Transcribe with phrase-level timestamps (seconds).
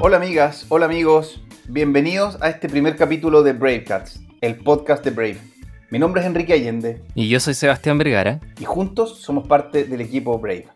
[0.00, 5.38] Hola amigas, hola amigos, bienvenidos a este primer capítulo de Bravecats, el podcast de Brave.
[5.90, 7.02] Mi nombre es Enrique Allende.
[7.14, 8.40] Y yo soy Sebastián Vergara.
[8.60, 10.68] Y juntos somos parte del equipo Brave.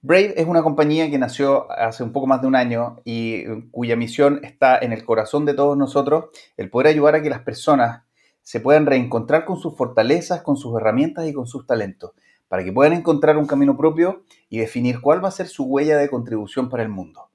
[0.00, 3.96] Brave es una compañía que nació hace un poco más de un año y cuya
[3.96, 6.26] misión está en el corazón de todos nosotros,
[6.56, 8.02] el poder ayudar a que las personas
[8.48, 12.12] se puedan reencontrar con sus fortalezas, con sus herramientas y con sus talentos,
[12.48, 15.98] para que puedan encontrar un camino propio y definir cuál va a ser su huella
[15.98, 17.28] de contribución para el mundo.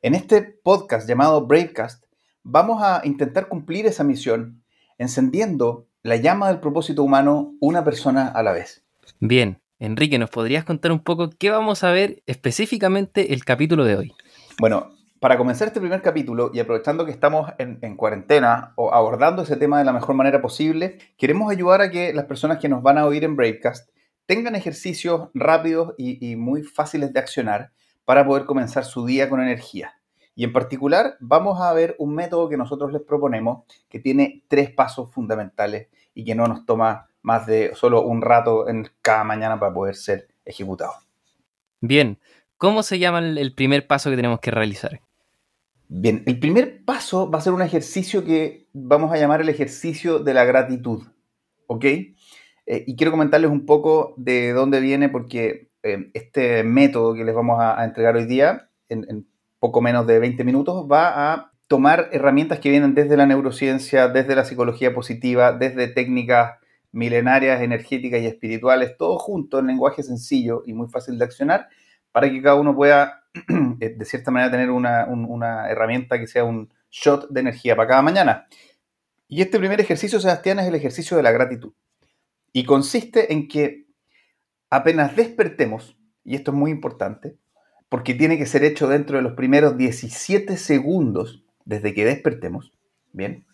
[0.00, 2.06] En este podcast llamado Bravecast,
[2.42, 4.62] vamos a intentar cumplir esa misión
[4.96, 8.82] encendiendo la llama del propósito humano una persona a la vez.
[9.18, 13.96] Bien, Enrique, ¿nos podrías contar un poco qué vamos a ver específicamente el capítulo de
[13.96, 14.14] hoy?
[14.58, 19.56] Bueno, para comenzar este primer capítulo y aprovechando que estamos en, cuarentena o abordando ese
[19.56, 22.98] tema de la mejor manera posible, queremos ayudar a que las personas que nos van
[22.98, 23.90] a oír en Bravecast
[24.26, 27.70] tengan ejercicios rápidos y muy fáciles de accionar
[28.04, 30.00] para poder comenzar su día con energía.
[30.34, 34.70] Y en particular vamos a ver un método que nosotros les proponemos que tiene tres
[34.70, 39.60] pasos fundamentales y que no nos toma más de solo un rato en cada mañana
[39.60, 40.94] para poder ser ejecutado.
[41.80, 42.18] Bien,
[42.56, 45.02] ¿cómo se llama el primer paso que tenemos que realizar?
[45.92, 50.20] Bien, el primer paso va a ser un ejercicio que vamos a llamar el ejercicio
[50.20, 51.02] de la gratitud,
[51.66, 51.84] ¿ok?
[51.84, 52.14] Eh,
[52.86, 57.58] y quiero comentarles un poco de dónde viene porque eh, este método que les vamos
[57.60, 59.26] a, entregar hoy día, en,
[59.58, 64.36] poco menos de 20 minutos, va a tomar herramientas que vienen desde la neurociencia, desde
[64.36, 66.60] la psicología positiva, desde técnicas
[66.92, 71.66] milenarias, energéticas y espirituales, todo junto en lenguaje sencillo y muy fácil de accionar,
[72.12, 73.24] para que cada uno pueda,
[73.80, 78.02] eh, de cierta manera, tener una, herramienta que sea un shot de energía para cada
[78.02, 78.46] mañana.
[79.28, 81.72] Y este primer ejercicio, Sebastián, es el ejercicio de la gratitud.
[82.52, 83.86] Y consiste en que
[84.70, 87.36] apenas despertemos, y esto es muy importante,
[87.88, 92.72] porque tiene que ser hecho dentro de los primeros 17 segundos desde que despertemos,
[93.12, 93.46] bien,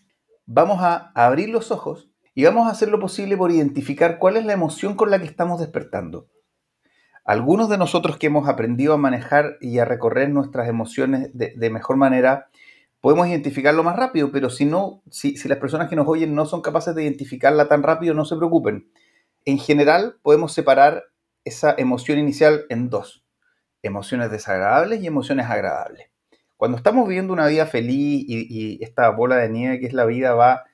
[0.47, 4.45] vamos a abrir los ojos y vamos a hacer lo posible por identificar cuál es
[4.45, 6.29] la emoción con la que estamos despertando.
[7.27, 11.97] Algunos de nosotros que hemos aprendido a manejar y a recorrer nuestras emociones de, mejor
[11.97, 12.49] manera,
[13.01, 16.63] podemos identificarlo más rápido, pero si no, si, las personas que nos oyen no son
[16.63, 18.89] capaces de identificarla tan rápido, no se preocupen
[19.47, 21.05] en general podemos separar
[21.45, 23.25] esa emoción inicial en dos,
[23.83, 26.11] emociones desagradables y emociones agradables.
[26.57, 30.35] Cuando estamos viviendo una vida feliz y, esta bola de nieve que es la vida
[30.35, 30.65] va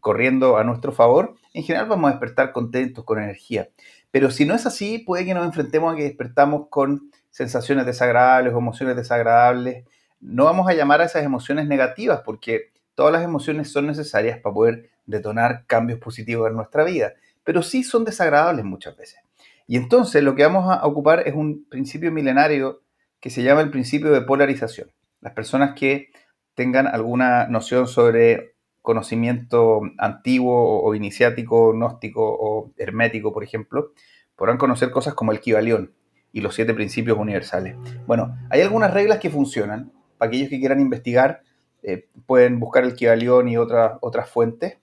[0.00, 3.68] corriendo a nuestro favor, en general vamos a despertar contentos, con energía.
[4.10, 8.52] Pero si no es así, puede que nos enfrentemos a que despertamos con sensaciones desagradables
[8.52, 9.84] emociones desagradables.
[10.20, 14.54] No vamos a llamar a esas emociones negativas porque todas las emociones son necesarias para
[14.54, 17.14] poder detonar cambios positivos en nuestra vida
[17.44, 19.20] pero sí son desagradables muchas veces.
[19.66, 22.82] Y entonces lo que vamos a ocupar es un principio milenario
[23.20, 24.90] que se llama el principio de polarización.
[25.20, 26.10] Las personas que
[26.54, 28.49] tengan alguna noción sobre
[28.82, 33.92] conocimiento antiguo o iniciático, gnóstico o hermético, por ejemplo,
[34.36, 35.92] podrán conocer cosas como el Kibalión
[36.32, 37.76] y los siete principios universales.
[38.06, 39.92] Bueno, hay algunas reglas que funcionan.
[40.16, 41.42] Para aquellos que quieran investigar,
[41.82, 44.78] eh, pueden buscar el Kibalión y otras otras fuentes.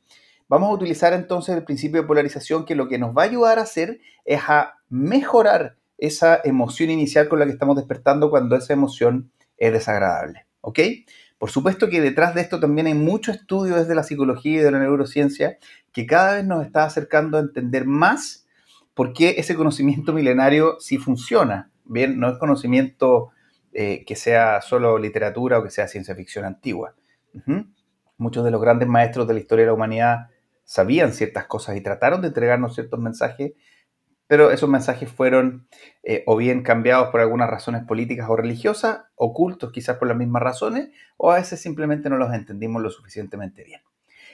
[0.50, 3.60] Vamos a utilizar entonces el principio de polarización que lo que nos va a ayudar
[3.60, 8.74] a hacer es a mejorar esa emoción inicial con la que estamos despertando cuando esa
[8.74, 10.46] emoción es desagradable.
[10.62, 10.80] ¿Ok?
[11.38, 14.72] Por supuesto que detrás de esto también hay mucho estudio desde la psicología y de
[14.72, 15.58] la neurociencia
[15.92, 18.48] que cada vez nos está acercando a entender más
[18.94, 21.70] por qué ese conocimiento milenario sí funciona.
[21.86, 23.30] Bien, no es conocimiento
[23.72, 26.96] eh, que sea solo literatura o que sea ciencia ficción antigua.
[28.18, 30.30] Muchos de los grandes maestros de la historia de la humanidad
[30.64, 33.54] sabían ciertas cosas y trataron de entregarnos ciertos mensajes,
[34.28, 35.68] pero esos mensajes fueron
[36.04, 40.44] eh, o bien cambiados por algunas razones políticas o religiosas, ocultos quizás por las mismas
[40.44, 43.82] razones, o a veces simplemente no los entendimos lo suficientemente bien.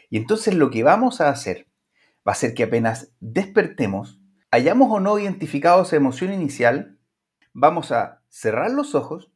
[0.09, 1.67] Y entonces lo que vamos a hacer
[2.27, 4.19] va a ser que apenas despertemos,
[4.51, 6.97] hayamos o no identificado esa emoción inicial,
[7.53, 9.31] vamos a cerrar los ojos,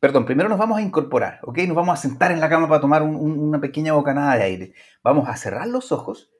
[0.00, 1.58] perdón, primero nos vamos a incorporar, ¿ok?
[1.66, 4.72] Nos vamos a sentar en la cama para tomar una pequeña bocanada de aire.
[5.02, 6.30] Vamos a cerrar los ojos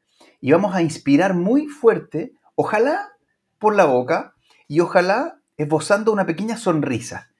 [0.40, 3.17] y vamos a inspirar muy fuerte, ojalá
[3.58, 4.34] por la boca
[4.66, 7.30] y ojalá esbozando una pequeña sonrisa.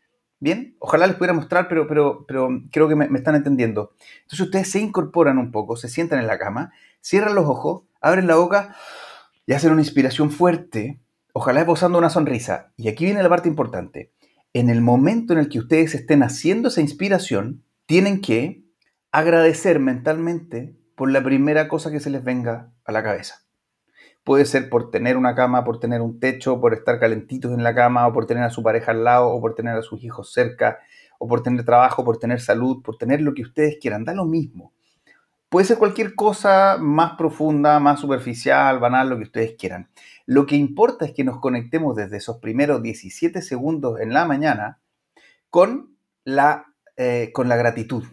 [0.41, 3.93] Bien, ojalá les pudiera mostrar, pero, pero, pero creo que me, me, están entendiendo.
[4.23, 8.27] Entonces ustedes se incorporan un poco, se sientan en la cama, cierran los ojos, abren
[8.27, 8.77] la boca
[9.47, 11.01] y hacen una inspiración fuerte,
[11.33, 12.73] ojalá esbozando una sonrisa.
[12.77, 14.13] Y aquí viene la parte importante.
[14.53, 18.65] En el momento en el que ustedes estén haciendo esa inspiración, tienen que
[19.11, 23.48] agradecer mentalmente por la primera cosa que se les venga a la cabeza.
[24.29, 27.75] Puede ser por tener una cama, por tener un techo, por estar calentitos en la
[27.75, 30.35] cama, o por tener a su pareja al lado, o por tener a sus hijos
[30.35, 30.81] cerca,
[31.19, 34.05] o por tener trabajo, por tener salud, por tener lo que ustedes quieran.
[34.05, 34.75] Da lo mismo.
[35.49, 39.89] Puede ser cualquier cosa más profunda, más superficial, banal, lo que ustedes quieran.
[40.27, 44.79] Lo que importa es que nos conectemos desde esos primeros 17 segundos en la mañana
[45.49, 46.67] con la,
[46.99, 48.05] eh, con la gratitud.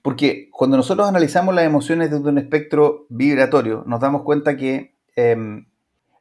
[0.00, 5.66] Porque cuando nosotros analizamos las emociones desde un espectro vibratorio, nos damos cuenta que em,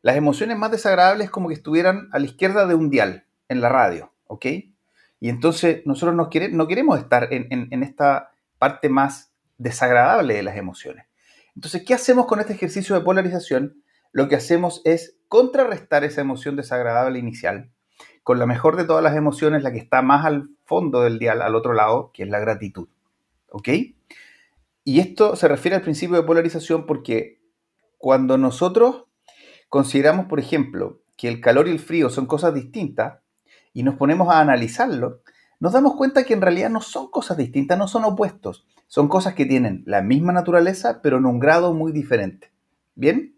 [0.02, 3.62] las emociones más desagradables es como que estuvieran a la izquierda de un dial en
[3.62, 4.46] la radio, ¿ok?
[5.20, 6.30] Y entonces nosotros no
[6.68, 11.06] queremos estar en, en esta parte más desagradable de las emociones.
[11.56, 13.82] Entonces, ¿qué hacemos con este ejercicio de polarización?
[14.12, 17.72] Lo que hacemos es contrarrestar esa emoción desagradable inicial
[18.24, 21.42] con la mejor de todas las emociones, la que está más al fondo del dial,
[21.42, 22.88] al otro lado, que es la gratitud.
[23.52, 23.70] ¿Ok?
[24.84, 27.40] Y esto se refiere al principio de polarización porque
[27.98, 29.06] cuando nosotros
[29.70, 33.20] consideramos, por ejemplo, que el calor y el frío son cosas distintas
[33.74, 35.22] y nos ponemos a analizarlo,
[35.60, 38.66] nos damos cuenta que en realidad no son cosas distintas, no son opuestos.
[38.88, 42.52] Son cosas que tienen la misma naturaleza, pero en un grado muy diferente.
[42.94, 43.36] ¿Bien?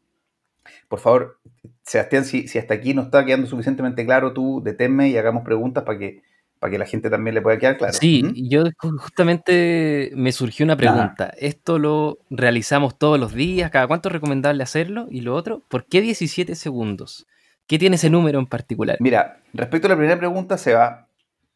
[0.89, 1.39] Por favor,
[1.83, 5.97] Sebastián, si, hasta aquí no está quedando suficientemente claro, tú deténme y hagamos preguntas para
[5.97, 6.21] que,
[6.59, 7.93] para que la gente también le pueda quedar claro.
[7.93, 11.33] Sí, yo justamente me surgió una pregunta.
[11.37, 13.71] ¿Esto lo realizamos todos los días?
[13.71, 15.07] ¿Cada cuánto es recomendable hacerlo?
[15.09, 17.27] Y lo otro, ¿por qué 17 segundos?
[17.67, 18.97] ¿Qué tiene ese número en particular?
[18.99, 21.07] Mira, respecto a la primera pregunta, Seba,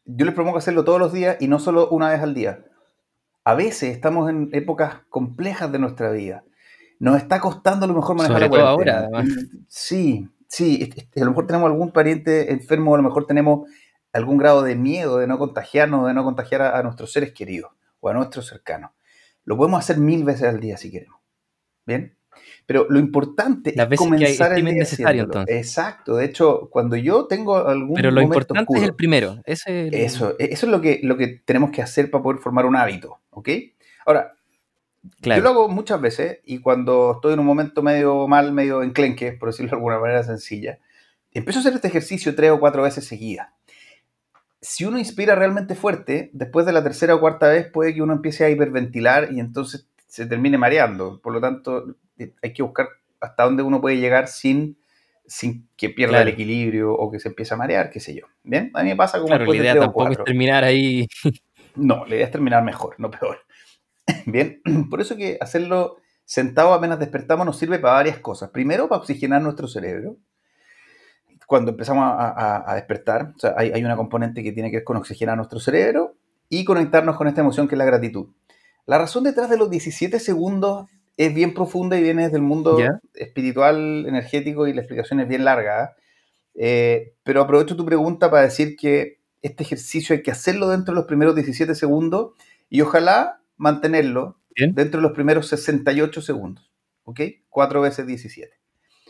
[0.04, 2.60] yo les propongo hacerlo todos los días y no solo una vez al día
[3.44, 6.44] a veces estamos en épocas complejas de nuestra vida.
[6.98, 9.08] Nos está costando a lo mejor manejar Sobre todo ahora,
[9.68, 10.90] Sí, sí.
[11.16, 13.68] A lo mejor tenemos algún pariente enfermo, a lo mejor tenemos
[14.12, 18.08] algún grado de miedo de no contagiarnos, de no contagiar a, nuestros seres queridos o
[18.08, 18.90] a nuestros cercanos.
[19.44, 21.20] Lo podemos hacer mil veces al día si queremos.
[21.86, 22.16] ¿Bien?
[22.66, 25.56] Pero lo importante es comenzar el día necesario, entonces.
[25.56, 26.16] Exacto.
[26.16, 29.40] De hecho, cuando yo tengo algún Pero lo importante es el primero.
[29.44, 33.20] Eso, eso es lo que, lo que tenemos que hacer para poder formar un hábito.
[33.30, 33.48] ¿Ok?
[34.06, 34.34] Ahora,
[35.20, 39.32] yo lo hago muchas veces y cuando estoy en un momento medio mal, medio enclenque,
[39.32, 40.78] por decirlo de alguna manera sencilla,
[41.32, 43.48] empiezo a hacer este ejercicio tres o cuatro veces seguidas.
[44.62, 48.12] Si uno inspira realmente fuerte, después de la tercera o cuarta vez puede que uno
[48.12, 51.20] empiece a hiperventilar y entonces se termine mareando.
[51.20, 51.96] Por lo tanto,
[52.42, 52.88] hay que buscar
[53.20, 54.78] hasta dónde uno puede llegar sin,
[55.26, 58.26] sin que pierda el equilibrio o que se empiece a marear, qué sé yo.
[58.44, 61.08] Bien, a mí me pasa como claro, la idea tampoco es terminar ahí.
[61.74, 63.40] no, la idea es terminar mejor, no peor.
[64.26, 64.60] Bien,
[64.90, 68.50] por eso que hacerlo sentado apenas despertamos nos sirve para varias cosas.
[68.50, 70.16] Primero, para oxigenar nuestro cerebro.
[71.52, 74.96] Cuando empezamos a, despertar, o sea, hay, hay, una componente que tiene que ver con
[74.96, 76.16] oxigenar nuestro cerebro
[76.48, 78.28] y conectarnos con esta emoción que es la gratitud.
[78.86, 80.88] La razón detrás de los 17 segundos
[81.18, 82.78] es bien profunda y viene desde el mundo
[83.12, 85.94] espiritual, energético y la explicación es bien larga.
[86.54, 91.00] Eh, pero aprovecho tu pregunta para decir que este ejercicio hay que hacerlo dentro de
[91.00, 92.32] los primeros 17 segundos
[92.70, 96.72] y ojalá mantenerlo dentro de los primeros 68 segundos.
[97.04, 97.20] ¿Ok?
[97.50, 98.50] 4 veces 17.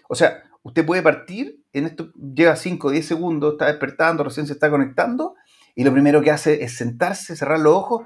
[0.08, 4.46] O sea, usted puede partir, en esto lleva 5 o 10 segundos, está despertando, recién
[4.46, 5.34] se está conectando,
[5.74, 8.02] y lo primero que hace es sentarse, cerrar los ojos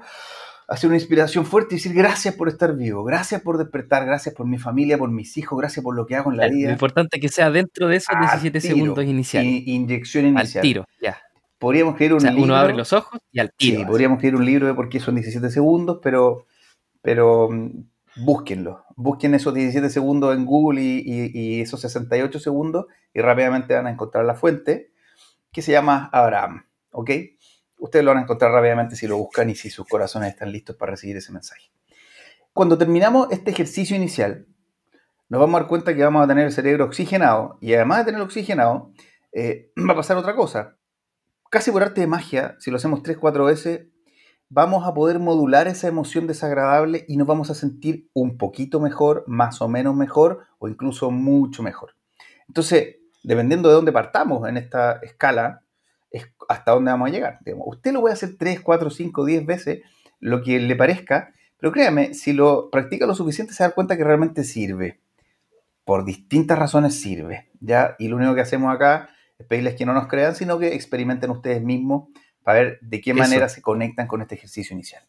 [0.67, 4.45] hacer una inspiración fuerte y decir gracias por estar vivo, gracias por despertar, gracias por
[4.45, 6.67] mi familia, por mis hijos, gracias por lo que hago en la vida.
[6.67, 9.63] Lo importante es que sea dentro de esos 17 segundos iniciales.
[9.65, 10.61] inyección inicial.
[10.61, 11.17] Al tiro, ya.
[11.57, 12.43] Podríamos escribir un libro.
[12.43, 13.79] Uno abre los ojos y al tiro.
[13.79, 16.45] Sí, podríamos escribir un libro de por qué son 17 segundos, pero,
[17.01, 17.69] pero mm,
[18.19, 18.85] búsquenlo.
[18.95, 23.91] Busquen esos 17 segundos en Google y, y esos 68 segundos y rápidamente van a
[23.91, 24.91] encontrar la fuente
[25.51, 26.65] que se llama Abraham.
[26.91, 27.11] ¿Ok?
[27.79, 30.75] Ustedes lo van a encontrar rápidamente si lo buscan y si sus corazones están listos
[30.75, 31.71] para recibir ese mensaje.
[32.53, 34.47] Cuando terminamos este ejercicio inicial,
[35.29, 38.05] nos vamos a dar cuenta que vamos a tener el cerebro oxigenado y además de
[38.05, 38.91] tener oxigenado,
[39.31, 40.75] eh, va a pasar otra cosa.
[41.49, 43.87] Casi por arte de magia, si lo hacemos 3-4 veces,
[44.49, 49.23] vamos a poder modular esa emoción desagradable y nos vamos a sentir un poquito mejor,
[49.27, 51.95] más o menos mejor o incluso mucho mejor.
[52.47, 55.63] Entonces, dependiendo de dónde partamos en esta escala,
[56.11, 57.39] es hasta dónde vamos a llegar.
[57.65, 59.81] usted lo puede hacer 3, 4, 5, 10 veces,
[60.19, 64.03] lo que le parezca, pero créame, si lo practica lo suficiente se da cuenta que
[64.03, 64.99] realmente sirve.
[65.83, 67.95] Por distintas razones sirve, ¿ya?
[67.99, 71.29] Y lo único que hacemos acá es pedirles que no nos crean, sino que experimenten
[71.29, 72.09] ustedes mismos
[72.47, 75.03] para ver de qué manera se conectan con este ejercicio inicial.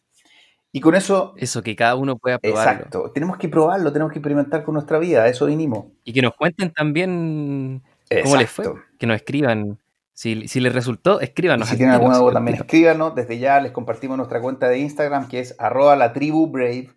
[0.73, 1.35] Y con eso...
[1.37, 2.71] Eso, que cada uno pueda probarlo.
[2.73, 3.11] Exacto.
[3.13, 5.85] Tenemos que probarlo, tenemos que experimentar con nuestra vida, eso vinimos.
[6.03, 7.81] Y que nos cuenten también
[8.23, 8.65] cómo les fue.
[8.97, 9.79] Que nos escriban
[10.11, 11.69] si, les resultó, escríbanos.
[11.69, 13.15] si tienen alguna duda también escríbanos.
[13.15, 16.89] Desde ya les compartimos nuestra cuenta de Instagram que es arroba la tribu brave,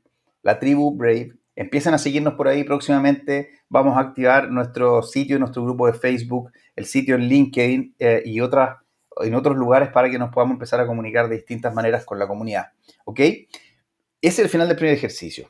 [0.42, 3.50] la tribu brave, Empiecen a seguirnos por ahí próximamente.
[3.68, 8.40] Vamos a activar nuestro sitio, nuestro grupo de Facebook, el sitio en LinkedIn eh, y
[8.40, 8.78] otras,
[9.20, 12.26] en otros lugares para que nos podamos empezar a comunicar de distintas maneras con la
[12.26, 12.72] comunidad.
[13.04, 13.20] ¿Ok?
[13.20, 13.48] Ese
[14.20, 15.48] es el final del primer ejercicio.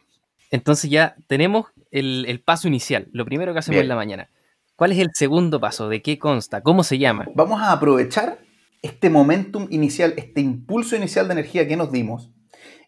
[0.50, 4.28] Entonces ya tenemos el, paso inicial, lo primero que hacemos en la mañana.
[4.76, 5.88] ¿Cuál es el segundo paso?
[5.88, 6.62] ¿De qué consta?
[6.62, 7.26] ¿Cómo se llama?
[7.34, 8.38] Vamos a aprovechar
[8.82, 12.30] este momentum inicial, este impulso inicial de energía que nos dimos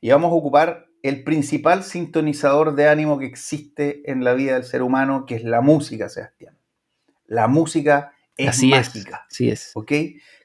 [0.01, 4.65] y vamos a ocupar el principal sintonizador de ánimo que existe en la vida del
[4.65, 6.59] ser humano, que es la música, Sebastián.
[7.27, 9.27] La música es mágica.
[9.31, 9.71] Es, es.
[9.75, 9.93] ¿Ok?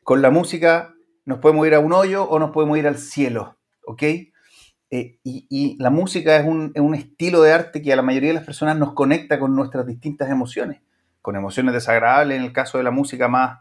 [0.09, 3.59] Con la música nos podemos ir a un hoyo o nos podemos ir al cielo.
[3.85, 4.01] ¿Ok?
[4.01, 8.43] Eh, y, la música es un, estilo de arte que a la mayoría de las
[8.43, 10.81] personas nos conecta con nuestras distintas emociones,
[11.21, 13.59] con emociones desagradables en el caso de la música más,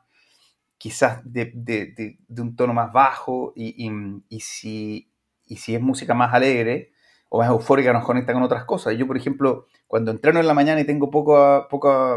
[0.78, 5.12] quizás de, un tono más bajo, y, si,
[5.46, 6.92] es música más alegre
[7.28, 8.96] o más eufórica nos conecta con otras cosas.
[8.96, 12.16] Yo, por ejemplo, cuando entreno en la mañana y tengo poca, poca,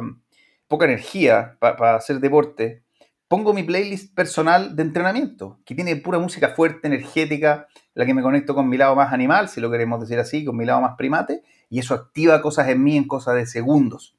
[0.69, 2.83] poca energía para hacer deporte,
[3.31, 8.21] pongo mi playlist personal de entrenamiento, que tiene pura música fuerte, energética, la que me
[8.21, 10.97] conecto con mi lado más animal, si lo queremos decir así, con mi lado más
[10.97, 14.17] primate, y eso activa cosas en mí en cosas de segundos.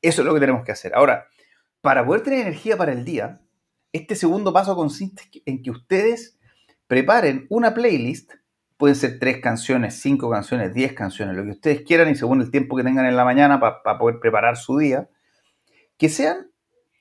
[0.00, 0.94] Eso es lo que tenemos que hacer.
[0.94, 1.26] Ahora,
[1.82, 3.42] para poder tener energía para el día,
[3.92, 6.38] este segundo paso consiste en que ustedes
[6.86, 8.32] preparen una playlist
[8.78, 12.50] Pueden ser tres canciones, cinco canciones, diez canciones, lo que ustedes quieran y según el
[12.50, 15.08] tiempo que tengan en la mañana para poder preparar su día.
[15.96, 16.50] Que sean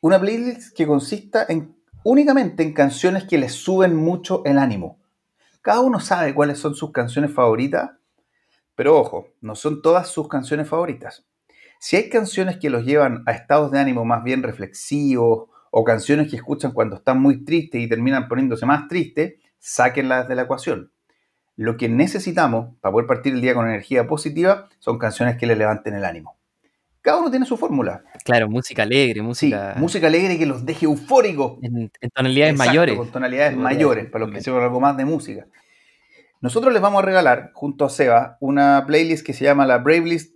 [0.03, 4.99] una playlist que consista en, únicamente en canciones que les suben mucho el ánimo.
[5.61, 7.91] Cada uno sabe cuáles son sus canciones favoritas,
[8.75, 11.25] pero ojo, no son todas sus canciones favoritas.
[11.79, 16.29] Si hay canciones que los llevan a estados de ánimo más bien reflexivos o canciones
[16.29, 20.91] que escuchan cuando están muy tristes y terminan poniéndose más tristes, sáquenlas de la ecuación.
[21.55, 25.55] Lo que necesitamos para poder partir el día con energía positiva son canciones que le
[25.55, 26.42] levanten el ánimo.
[27.03, 28.03] Cada uno tiene su fórmula.
[28.23, 29.75] Claro, música alegre, música.
[29.77, 31.59] música alegre que los deje eufóricos.
[31.61, 32.97] En, tonalidades mayores.
[32.97, 35.45] Con tonalidades mayores, para los que sepan algo más de música.
[36.39, 40.05] Nosotros les vamos a regalar, junto a Seba, una playlist que se llama la Brave
[40.05, 40.33] List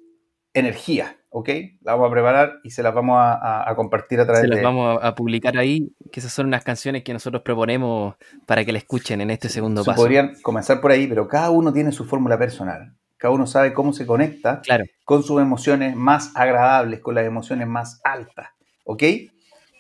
[0.53, 1.17] Energía.
[1.29, 1.49] ¿ok?
[1.83, 4.47] La vamos a preparar y se las vamos a, compartir a través de...
[4.49, 8.65] Se las vamos a publicar ahí, que esas son unas canciones que nosotros proponemos para
[8.65, 10.01] que la escuchen en este segundo paso.
[10.01, 12.93] Podrían comenzar por ahí, pero cada uno tiene su fórmula personal.
[13.17, 14.61] Cada uno sabe cómo se conecta
[15.03, 18.49] con sus emociones más agradables, con las emociones más altas,
[18.83, 19.03] ¿ok?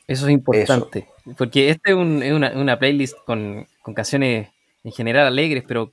[0.07, 4.47] Eso es importante, porque este es, una, playlist con, canciones
[4.83, 5.91] en general alegres, pero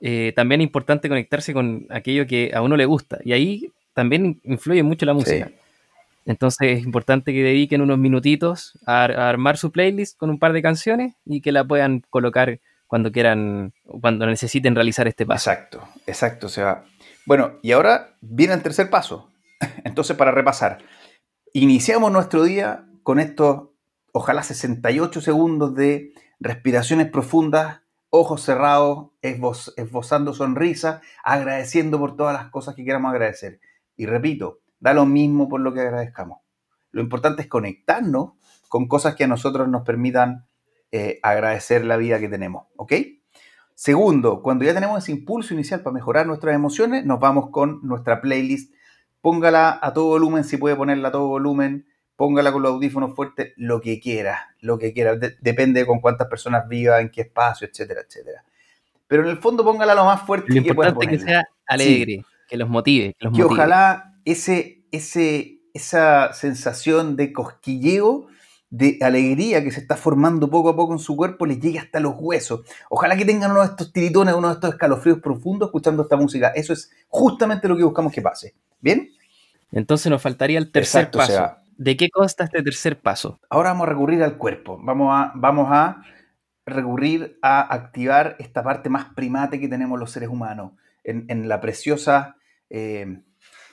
[0.00, 3.18] eh, también es importante conectarse con aquello que a uno le gusta.
[3.24, 5.50] Y ahí también influye mucho la música.
[6.26, 10.62] Entonces es importante que dediquen unos minutitos a, armar su playlist con un par de
[10.62, 15.50] canciones y que la puedan colocar cuando quieran, cuando necesiten realizar este paso.
[15.50, 16.46] Exacto, exacto.
[16.46, 16.84] O sea,
[17.26, 19.30] bueno, y ahora viene el tercer paso.
[19.84, 20.78] Entonces, para repasar,
[21.52, 23.68] iniciamos nuestro día con estos,
[24.12, 32.74] ojalá 68 segundos de respiraciones profundas, ojos cerrados, esbozando sonrisa, agradeciendo por todas las cosas
[32.74, 33.60] que queramos agradecer.
[33.96, 36.40] Y repito, da lo mismo por lo que agradezcamos.
[36.92, 38.34] Lo importante es conectarnos
[38.68, 40.46] con cosas que a nosotros nos permitan
[40.96, 42.92] eh, agradecer la vida que tenemos, ¿ok?
[43.74, 48.20] Segundo, cuando ya tenemos ese impulso inicial para mejorar nuestras emociones, nos vamos con nuestra
[48.20, 48.72] playlist.
[49.20, 53.52] Póngala a todo volumen, si puede ponerla a todo volumen, póngala con los audífonos fuertes,
[53.56, 55.16] lo que quiera, lo que quiera.
[55.16, 58.44] depende con cuántas personas viva, en qué espacio, etcétera, etcétera.
[59.08, 62.68] Pero en el fondo póngala lo más fuerte lo importante que sea alegre que los
[62.68, 63.16] motive.
[63.18, 68.28] Que, ojalá ese, ese, esa sensación de cosquilleo,
[68.70, 72.00] de alegría que se está formando poco a poco en su cuerpo, les llegue hasta
[72.00, 72.62] los huesos.
[72.90, 76.48] Ojalá que tengan uno de estos tiritones, uno de estos escalofríos profundos escuchando esta música.
[76.48, 78.54] Eso es justamente lo que buscamos que pase.
[78.80, 79.10] ¿Bien?
[79.70, 81.56] Entonces nos faltaría el tercer paso.
[81.76, 83.40] ¿De qué consta este tercer paso?
[83.50, 84.78] Ahora vamos a recurrir al cuerpo.
[84.80, 86.02] Vamos a, vamos a
[86.66, 92.36] recurrir a activar esta parte más primate que tenemos los seres humanos en, la preciosa,
[92.70, 93.20] eh,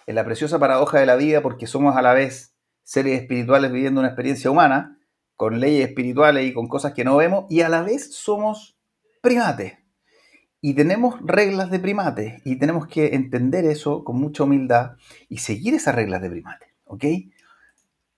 [0.07, 2.50] en la preciosa paradoja de la vida, porque somos a la vez
[2.91, 4.99] seres espirituales viviendo una experiencia humana,
[5.37, 8.77] con leyes espirituales y con cosas que no vemos, y a la vez somos
[9.21, 9.77] primates.
[10.59, 14.97] Y tenemos reglas de primates, y tenemos que entender eso con mucha humildad
[15.29, 17.05] y seguir esas reglas de primates, ¿ok?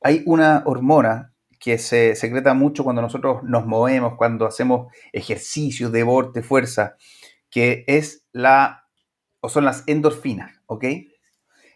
[0.01, 6.42] Hay una hormona que se secreta mucho cuando nosotros nos movemos, cuando hacemos ejercicios, deporte,
[6.42, 6.96] fuerza,
[7.51, 8.88] que es la
[9.39, 10.86] o son las endorfinas, ¿ok?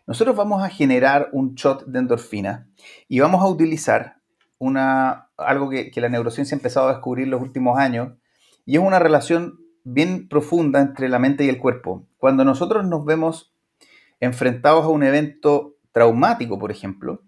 [0.08, 2.70] Nosotros vamos a generar un shot de endorfina
[3.10, 4.16] y vamos a utilizar
[4.58, 8.14] una, algo que, la neurociencia ha empezado a descubrir en los últimos años
[8.66, 12.08] y es una relación bien profunda entre la mente y el cuerpo.
[12.18, 13.54] Cuando nosotros nos vemos
[14.22, 17.24] enfrentados a un evento traumático, por ejemplo,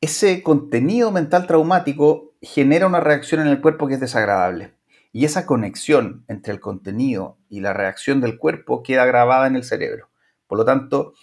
[0.00, 4.74] ese contenido mental traumático genera una reacción en el cuerpo que es desagradable.
[5.12, 9.62] Y esa conexión entre el contenido y la reacción del cuerpo queda grabada en el
[9.62, 10.11] cerebro.
[10.52, 11.14] Por lo tanto,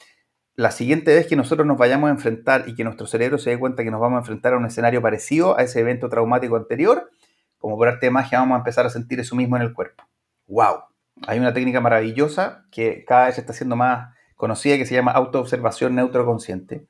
[0.55, 3.59] la siguiente vez que nosotros nos vayamos a enfrentar y que nuestro cerebro se dé
[3.59, 7.11] cuenta que nos vamos a enfrentar a un escenario parecido a ese evento traumático anterior,
[7.59, 10.03] como por arte de magia vamos a empezar a sentir eso mismo en el cuerpo.
[10.47, 10.79] ¡Wow!
[11.27, 15.93] Hay una técnica maravillosa que cada vez está siendo más conocida que se llama autoobservación
[15.93, 16.87] neutroconsciente.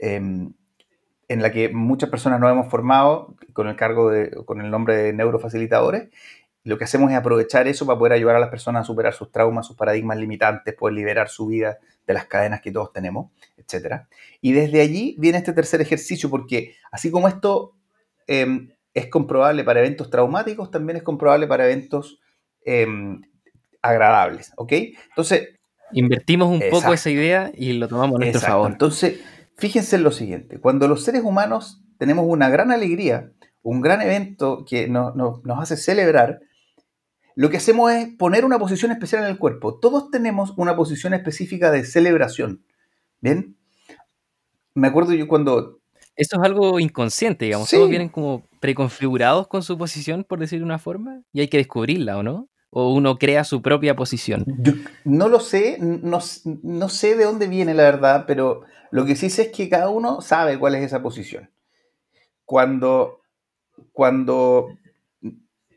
[0.00, 0.16] Eh,
[1.28, 4.96] en la que muchas personas nos hemos formado con el cargo de, con el nombre
[4.96, 6.08] de neurofacilitadores.
[6.68, 9.30] Lo que hacemos es aprovechar eso para poder ayudar a las personas a superar sus
[9.32, 14.02] traumas, sus paradigmas limitantes, poder liberar su vida de las cadenas que todos tenemos, etc.
[14.40, 17.74] Y desde allí viene este tercer ejercicio, porque así como esto
[18.26, 22.20] em, es comprobable para eventos traumáticos, también es comprobable para eventos
[22.64, 23.20] em,
[23.82, 24.72] agradables, ¿ok?
[25.08, 25.48] Entonces...
[25.92, 28.70] Invertimos un poco esa idea y lo tomamos a nuestro favor.
[28.70, 29.20] Entonces,
[29.58, 33.32] Fíjense en lo siguiente, cuando los seres humanos tenemos una gran alegría,
[33.62, 36.38] un gran evento que nos hace celebrar,
[37.38, 39.78] lo que hacemos es poner una posición especial en el cuerpo.
[39.78, 42.64] Todos tenemos una posición específica de celebración.
[43.20, 43.56] ¿Bien?
[44.74, 45.78] Me acuerdo yo cuando...
[46.16, 47.70] Eso es algo inconsciente, digamos.
[47.70, 51.58] Todos vienen como preconfigurados con su posición, por decir de una forma, y hay que
[51.58, 52.48] descubrirla, ¿o no?
[52.70, 54.44] ¿O uno crea su propia posición?
[54.58, 54.72] Yo
[55.04, 56.18] no lo sé, no,
[56.64, 59.90] no sé de dónde viene la verdad, pero lo que sí sé es que cada
[59.90, 61.52] uno sabe cuál es esa posición.
[62.44, 63.20] Cuando,
[63.92, 64.70] cuando,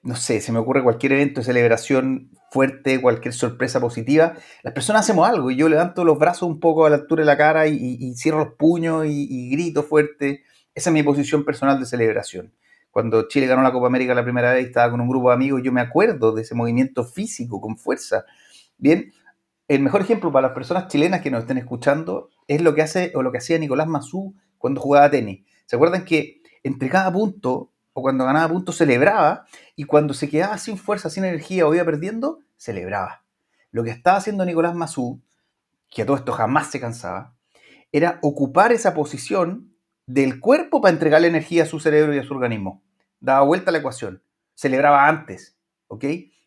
[0.04, 5.04] no sé, se me ocurre cualquier evento de celebración fuerte, cualquier sorpresa positiva, las personas
[5.04, 7.68] hacemos algo y yo levanto los brazos un poco a la altura de la cara
[7.68, 10.44] y, cierro los puños y, grito fuerte.
[10.74, 12.54] Esa es mi posición personal de celebración.
[12.90, 15.62] Cuando Chile ganó la Copa América la primera vez, estaba con un grupo de amigos,
[15.64, 18.26] yo me acuerdo de ese movimiento físico con fuerza.
[18.78, 19.14] Bien,
[19.68, 23.14] el mejor ejemplo para las personas chilenas que nos estén escuchando es lo que hace
[23.16, 25.46] o lo que hacía Nicolás Mazú cuando jugaba tenis.
[25.66, 30.58] ¿Se acuerdan que entre cada punto o cuando ganaba puntos celebraba y cuando se quedaba
[30.58, 33.24] sin fuerza, sin energía o iba perdiendo, celebraba?
[33.72, 35.22] Lo que estaba haciendo Nicolás Mazú,
[35.90, 37.34] que a todo esto jamás se cansaba,
[37.92, 39.74] era ocupar esa posición
[40.06, 42.82] del cuerpo para entregarle energía a su cerebro y a su organismo.
[43.20, 44.24] Daba vuelta a la ecuación.
[44.56, 46.04] Celebraba antes, ¿ok?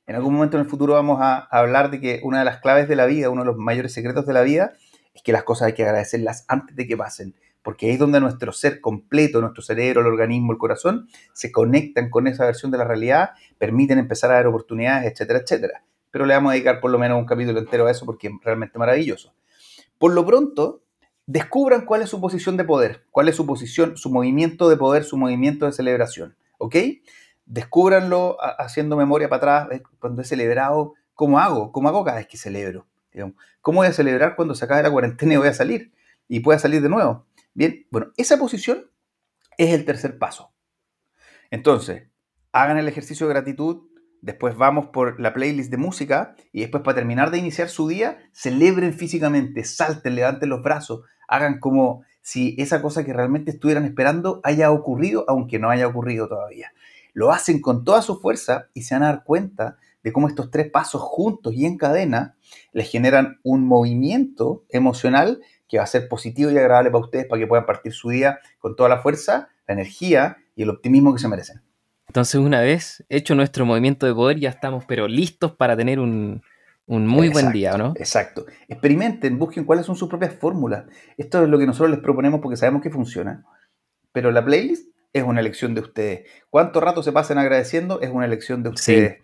[0.07, 2.89] En algún momento en el futuro vamos a, hablar de que una de las claves
[2.89, 4.73] de la vida, uno de los mayores secretos de la vida,
[5.15, 8.53] es que las cosas hay que agradecerlas antes de que pasen, porque es donde nuestro
[8.53, 12.85] ser completo, nuestro cerebro, el organismo, el corazón, se conectan con esa versión de la
[12.85, 15.85] realidad, permiten empezar a dar oportunidades, etcétera, etcétera.
[16.13, 18.35] Pero le vamos a dedicar por lo menos un capítulo entero a eso porque es
[18.45, 19.35] realmente maravilloso.
[19.99, 20.83] Por lo pronto,
[21.27, 25.03] descubran cuál es su posición de poder, cuál es su posición, su movimiento de poder,
[25.03, 26.77] su movimiento de celebración, ¿ok?
[27.47, 31.73] descúbranlo haciendo memoria para atrás, cuando he celebrado, ¿cómo hago?
[31.73, 32.87] ¿Cómo hago cada vez que celebro?
[33.61, 35.93] ¿Cómo voy a celebrar cuando se acabe la cuarentena y voy a salir?
[36.29, 37.27] Y pueda salir de nuevo.
[37.55, 38.91] Bien, bueno, esa posición
[39.57, 40.53] es el tercer paso.
[41.51, 42.09] Entonces,
[42.53, 43.89] hagan el ejercicio de gratitud,
[44.21, 48.19] después vamos por la playlist de música y después para terminar de iniciar su día,
[48.33, 54.41] celebren físicamente, salten, levanten los brazos, hagan como si esa cosa que realmente estuvieran esperando
[54.43, 56.73] haya ocurrido, aunque no haya ocurrido todavía
[57.15, 60.51] lo hacen con toda su fuerza y se van a dar cuenta de cómo estos
[60.51, 62.37] tres pasos juntos y en cadena
[62.73, 67.41] les generan un movimiento emocional que va a ser positivo y agradable para ustedes para
[67.41, 71.21] que puedan partir su día con toda la fuerza, la energía y el optimismo que
[71.21, 71.63] se merecen.
[72.07, 76.43] Entonces, una vez hecho nuestro movimiento de poder, ya estamos, pero listos para tener un,
[76.87, 77.95] muy buen día, ¿no?
[77.97, 78.47] Exacto.
[78.69, 80.85] Experimenten, busquen cuáles son sus propias fórmulas.
[81.17, 83.45] Esto es lo que nosotros les proponemos porque sabemos que funciona.
[84.13, 86.29] Pero la playlist es una elección de ustedes.
[86.51, 88.01] ¿Cuánto rato se pasen agradeciendo?
[88.01, 89.19] Es una elección de ustedes.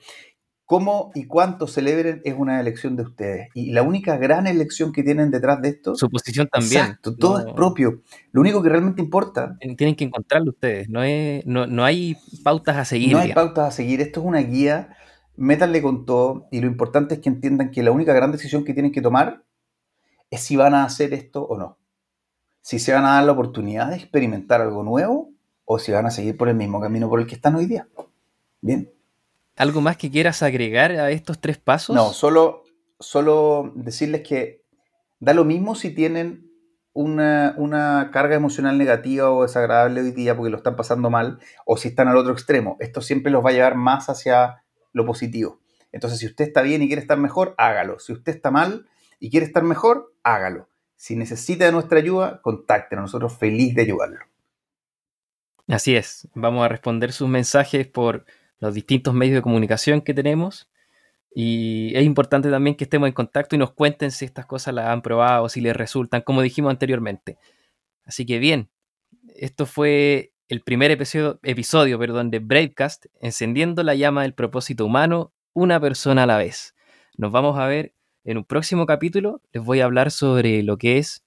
[0.71, 2.23] ¿Cómo y cuánto celebren?
[2.23, 3.49] Es una elección de ustedes.
[3.55, 5.97] Y la única gran elección que tienen detrás de esto.
[5.97, 6.83] Su posición también.
[6.83, 8.03] Exacto, todo es propio.
[8.31, 9.57] Lo único que realmente importa.
[9.77, 10.89] Tienen que encontrarlo ustedes.
[10.89, 11.03] No,
[11.67, 13.15] no, hay pautas a seguir.
[13.15, 14.01] No hay pautas a seguir.
[14.01, 14.97] Esto es una guía.
[15.35, 16.47] Métanle con todo.
[16.53, 19.43] Y lo importante es que entiendan que la única gran decisión que tienen que tomar
[20.31, 21.79] es si van a hacer esto o no.
[22.61, 25.33] Si se van a dar la oportunidad de experimentar algo nuevo
[25.65, 27.89] o si van a seguir por el mismo camino por el que están hoy día.
[28.61, 28.89] Bien.
[29.61, 31.95] ¿Algo más que quieras agregar a estos tres pasos?
[31.95, 32.65] No, solo,
[32.99, 34.65] solo decirles que
[35.19, 36.51] da lo mismo si tienen
[36.95, 41.77] una, una, carga emocional negativa o desagradable hoy día porque lo están pasando mal o
[41.77, 42.79] si están al otro extremo.
[42.81, 45.61] Esto siempre los va a llevar más hacia lo positivo.
[45.93, 47.99] Entonces, si usted está bien y quiere estar mejor, hágalo.
[47.99, 50.71] Si usted está mal y quiere estar mejor, hágalo.
[50.97, 53.03] Si necesita de nuestra ayuda, contáctenos.
[53.03, 54.25] Nosotros feliz de ayudarlo.
[55.69, 58.25] Así es, vamos a responder sus mensajes por
[58.61, 60.71] los distintos medios de comunicación que tenemos.
[61.35, 64.89] Y es importante también que estemos en contacto y nos cuenten si estas cosas las
[64.89, 67.39] han probado, si les resultan, como dijimos anteriormente.
[68.05, 68.71] Así que bien,
[69.35, 75.33] esto fue el primer episodio, episodio perdón, de Bravecast, encendiendo la llama del propósito humano,
[75.53, 76.75] una persona a la vez.
[77.17, 77.95] Nos vamos a ver
[78.25, 79.41] en un próximo capítulo.
[79.53, 81.25] Les voy a hablar sobre lo que es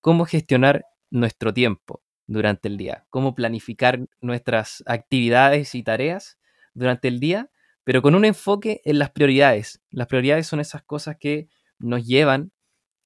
[0.00, 6.38] cómo gestionar nuestro tiempo durante el día, cómo planificar nuestras actividades y tareas
[6.74, 7.50] durante el día,
[7.84, 9.80] pero con un enfoque en las prioridades.
[9.90, 12.52] Las prioridades son esas cosas que nos llevan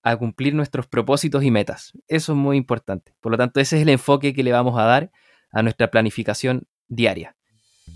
[0.02, 1.92] a cumplir nuestros propósitos y metas.
[2.06, 3.14] Eso es muy importante.
[3.20, 5.10] Por lo tanto, ese es el enfoque que le vamos a dar
[5.52, 7.36] a nuestra planificación diaria.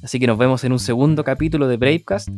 [0.03, 2.29] Así que nos vemos en un segundo capítulo de Bravecast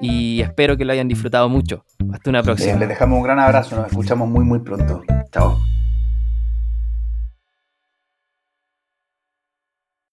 [0.00, 1.84] y espero que lo hayan disfrutado mucho.
[2.12, 2.76] Hasta una próxima.
[2.78, 5.02] les dejamos un gran abrazo, nos escuchamos muy muy pronto.
[5.30, 5.75] Chao.